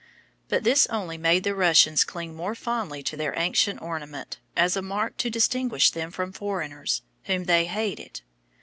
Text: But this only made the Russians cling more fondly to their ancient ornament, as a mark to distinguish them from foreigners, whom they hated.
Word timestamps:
But 0.49 0.63
this 0.63 0.87
only 0.87 1.15
made 1.19 1.43
the 1.43 1.53
Russians 1.53 2.03
cling 2.03 2.33
more 2.35 2.55
fondly 2.55 3.03
to 3.03 3.15
their 3.15 3.37
ancient 3.37 3.83
ornament, 3.83 4.39
as 4.57 4.75
a 4.75 4.81
mark 4.81 5.15
to 5.17 5.29
distinguish 5.29 5.91
them 5.91 6.09
from 6.09 6.31
foreigners, 6.31 7.03
whom 7.25 7.43
they 7.43 7.65
hated. 7.67 8.21